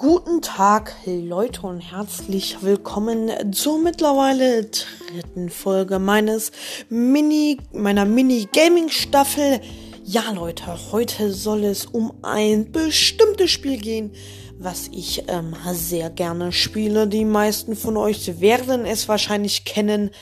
[0.00, 6.52] Guten Tag, Leute, und herzlich willkommen zur mittlerweile dritten Folge meines
[6.88, 9.60] Mini, meiner Mini-Gaming-Staffel.
[10.02, 14.12] Ja, Leute, heute soll es um ein bestimmtes Spiel gehen,
[14.58, 17.06] was ich ähm, sehr gerne spiele.
[17.06, 20.12] Die meisten von euch werden es wahrscheinlich kennen.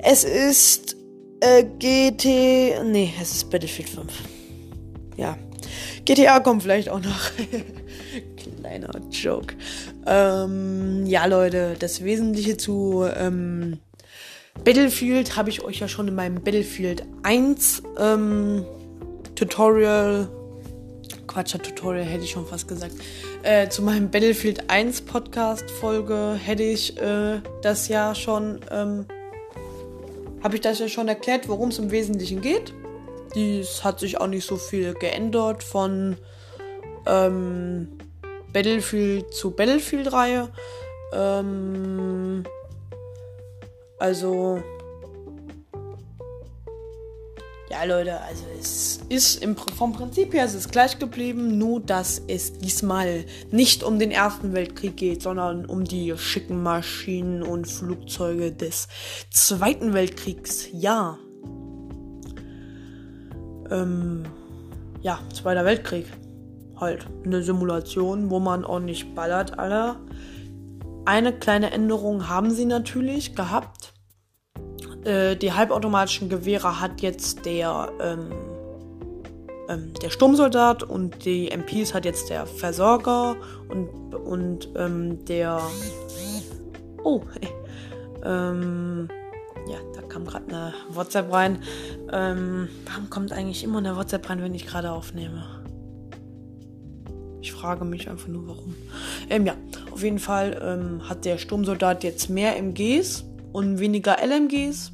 [0.00, 0.94] Es ist
[1.40, 2.84] äh, GT.
[2.84, 4.12] Nee, es ist Battlefield 5.
[5.16, 5.38] Ja.
[6.04, 7.30] GTA kommt vielleicht auch noch.
[8.42, 9.54] Kleiner Joke.
[10.06, 13.78] Ähm, ja, Leute, das Wesentliche zu ähm,
[14.64, 18.64] Battlefield habe ich euch ja schon in meinem Battlefield 1 ähm,
[19.34, 20.28] Tutorial.
[21.26, 22.94] Quatscher Tutorial hätte ich schon fast gesagt.
[23.42, 28.60] Äh, zu meinem Battlefield 1 Podcast Folge hätte ich äh, das ja schon.
[28.70, 29.06] Ähm,
[30.42, 32.74] habe ich das ja schon erklärt, worum es im Wesentlichen geht.
[33.34, 36.16] Dies hat sich auch nicht so viel geändert von
[37.06, 37.88] ähm,
[38.52, 40.48] Battlefield zu Battlefield-Reihe.
[41.12, 42.44] Ähm,
[43.98, 44.62] also.
[47.70, 52.20] Ja, Leute, also es ist im, vom Prinzip her ist es gleich geblieben, nur dass
[52.28, 58.52] es diesmal nicht um den Ersten Weltkrieg geht, sondern um die schicken Maschinen und Flugzeuge
[58.52, 58.88] des
[59.30, 60.68] Zweiten Weltkriegs.
[60.72, 61.18] Ja.
[63.70, 64.24] Ähm,
[65.00, 66.06] ja, Zweiter Weltkrieg
[66.82, 69.96] halt eine Simulation, wo man ordentlich ballert, Alter.
[71.06, 73.94] Eine kleine Änderung haben sie natürlich gehabt.
[75.04, 78.32] Äh, die halbautomatischen Gewehre hat jetzt der, ähm,
[79.68, 83.36] ähm, der Sturmsoldat und die MPs hat jetzt der Versorger
[83.68, 85.60] und, und ähm, der.
[87.02, 87.48] Oh, hey.
[88.24, 89.08] Ähm,
[89.68, 91.62] ja, da kam gerade eine WhatsApp rein.
[92.12, 95.61] Ähm, warum kommt eigentlich immer eine WhatsApp rein, wenn ich gerade aufnehme?
[97.42, 98.76] Ich frage mich einfach nur, warum.
[99.28, 99.56] Ähm, ja,
[99.90, 104.92] auf jeden Fall ähm, hat der Sturmsoldat jetzt mehr MGs und weniger LMGs.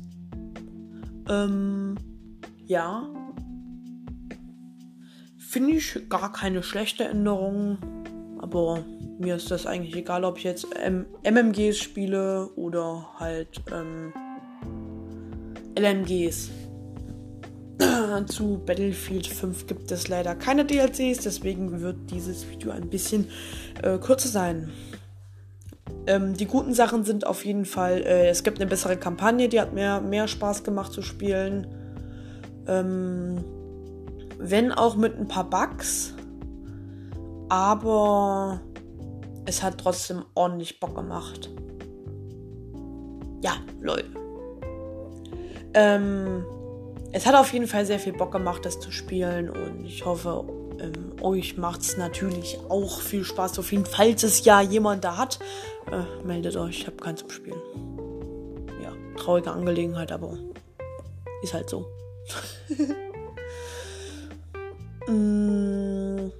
[1.28, 1.96] Ähm,
[2.64, 3.06] ja.
[5.36, 7.76] Finde ich gar keine schlechte Änderung.
[8.38, 8.82] Aber
[9.18, 14.14] mir ist das eigentlich egal, ob ich jetzt M MMGs spiele oder halt ähm,
[15.78, 16.50] LMGs.
[18.26, 23.28] Zu Battlefield 5 gibt es leider keine DLCs, deswegen wird dieses Video ein bisschen
[23.82, 24.70] äh, kürzer sein.
[26.06, 29.60] Ähm, die guten Sachen sind auf jeden Fall, äh, es gibt eine bessere Kampagne, die
[29.60, 31.66] hat mehr, mehr Spaß gemacht zu spielen.
[32.66, 33.44] Ähm,
[34.38, 36.14] wenn auch mit ein paar Bugs,
[37.48, 38.60] aber
[39.46, 41.50] es hat trotzdem ordentlich Bock gemacht.
[43.42, 44.08] Ja, Leute.
[45.74, 46.44] Ähm,
[47.18, 50.44] es hat auf jeden Fall sehr viel Bock gemacht, das zu spielen und ich hoffe,
[50.78, 53.58] ähm, euch macht es natürlich auch viel Spaß.
[53.58, 55.40] Auf jeden Fall, falls es ja jemand da hat,
[55.90, 56.78] äh, meldet euch.
[56.78, 57.60] Ich habe keinen zum Spielen.
[58.80, 60.38] Ja, traurige Angelegenheit, aber
[61.42, 61.88] ist halt so.
[65.08, 66.30] mm.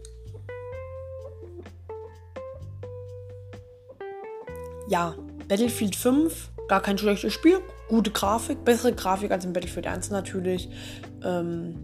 [4.89, 5.17] Ja,
[5.49, 10.69] Battlefield 5, gar kein schlechtes Spiel gute Grafik, bessere Grafik als in Battlefield 1 natürlich.
[11.25, 11.75] Ähm,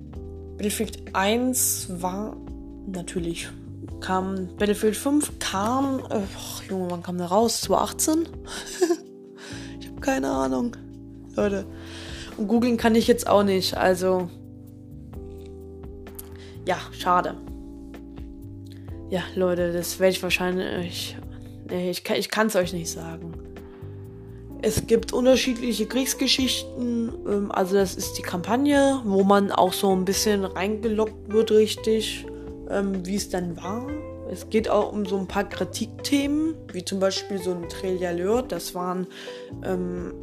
[0.56, 2.36] Battlefield 1 war
[2.86, 3.48] natürlich
[4.00, 7.62] kam Battlefield 5 kam äh, oh, Junge, wann kam der raus?
[7.62, 8.28] 2018?
[9.80, 10.76] ich habe keine Ahnung.
[11.36, 11.66] Leute.
[12.36, 14.28] Und googeln kann ich jetzt auch nicht, also
[16.66, 17.34] ja, schade.
[19.10, 21.16] Ja, Leute, das werde ich wahrscheinlich
[21.70, 23.33] nee, ich, ich kann es euch nicht sagen.
[24.66, 27.12] Es gibt unterschiedliche Kriegsgeschichten.
[27.28, 32.24] Ähm, also das ist die Kampagne, wo man auch so ein bisschen reingelockt wird, richtig,
[32.70, 33.86] ähm, wie es dann war.
[34.30, 38.42] Es geht auch um so ein paar Kritikthemen, wie zum Beispiel so ein Trillaleur.
[38.42, 39.06] Das waren
[39.64, 40.14] ähm,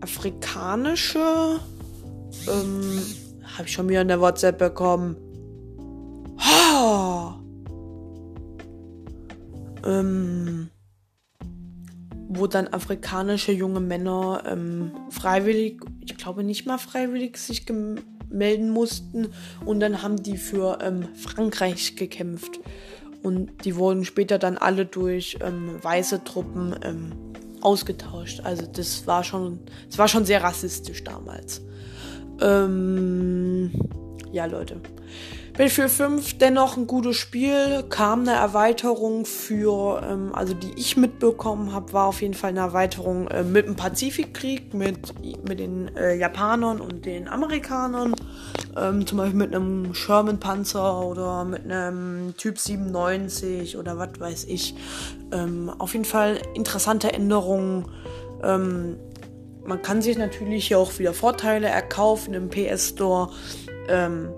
[0.00, 1.58] afrikanische.
[2.46, 3.02] Ähm,
[3.56, 5.16] Habe ich schon wieder in der WhatsApp bekommen.
[6.38, 7.40] Ha!
[9.84, 10.70] Ähm,
[12.42, 17.64] wo dann afrikanische junge Männer ähm, freiwillig, ich glaube nicht mal freiwillig, sich
[18.30, 19.28] melden mussten
[19.64, 22.58] und dann haben die für ähm, Frankreich gekämpft.
[23.22, 27.12] Und die wurden später dann alle durch ähm, weiße Truppen ähm,
[27.60, 28.40] ausgetauscht.
[28.42, 31.62] Also das war schon, das war schon sehr rassistisch damals.
[32.40, 33.70] Ähm,
[34.32, 34.80] ja, Leute.
[35.52, 41.74] Battlefield 5 dennoch ein gutes Spiel, kam eine Erweiterung für, ähm, also die ich mitbekommen
[41.74, 45.12] habe, war auf jeden Fall eine Erweiterung äh, mit dem Pazifikkrieg, mit,
[45.46, 48.14] mit den äh, Japanern und den Amerikanern.
[48.78, 54.74] Ähm, zum Beispiel mit einem Sherman-Panzer oder mit einem Typ 97 oder was weiß ich.
[55.32, 57.84] Ähm, auf jeden Fall interessante Änderungen.
[58.42, 58.96] Ähm,
[59.66, 63.28] man kann sich natürlich hier auch wieder Vorteile erkaufen im PS Store.
[63.88, 64.30] Ähm,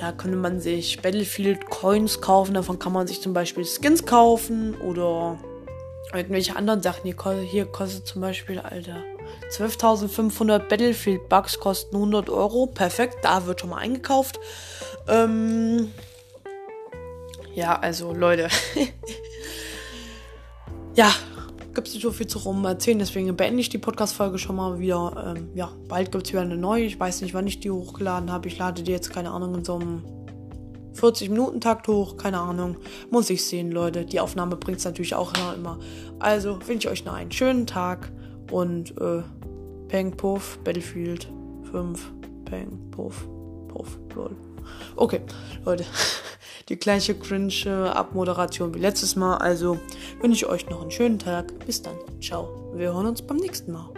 [0.00, 2.54] ja, könnte man sich Battlefield Coins kaufen.
[2.54, 5.38] Davon kann man sich zum Beispiel Skins kaufen oder
[6.14, 7.12] irgendwelche anderen Sachen.
[7.42, 9.02] Hier, kostet zum Beispiel, Alter,
[9.50, 12.66] 12.500 Battlefield Bugs kosten 100 Euro.
[12.66, 14.38] Perfekt, da wird schon mal eingekauft.
[15.08, 15.92] Ähm,
[17.54, 18.48] ja, also Leute.
[20.94, 21.12] ja,
[21.78, 24.80] gibt es nicht so viel zu rum erzählen, deswegen beende ich die Podcast-Folge schon mal
[24.80, 25.36] wieder.
[25.36, 26.82] Ähm, ja, bald gibt es wieder eine neue.
[26.82, 28.48] Ich weiß nicht, wann ich die hochgeladen habe.
[28.48, 30.02] Ich lade die jetzt, keine Ahnung, in so einem
[30.96, 32.16] 40-Minuten-Takt hoch.
[32.16, 32.78] Keine Ahnung.
[33.12, 34.04] Muss ich sehen, Leute.
[34.04, 35.78] Die Aufnahme bringt es natürlich auch immer.
[36.18, 38.10] Also wünsche ich euch noch einen schönen Tag
[38.50, 39.22] und äh,
[39.86, 41.30] Peng Puff, Battlefield
[41.70, 42.12] 5,
[42.44, 43.28] Peng Puff,
[43.68, 44.34] Puff, lol.
[44.96, 45.20] Okay,
[45.64, 45.84] Leute,
[46.68, 49.36] die gleiche cringe Abmoderation wie letztes Mal.
[49.38, 49.78] Also
[50.20, 51.52] wünsche ich euch noch einen schönen Tag.
[51.66, 51.96] Bis dann.
[52.20, 52.72] Ciao.
[52.74, 53.88] Wir hören uns beim nächsten Mal.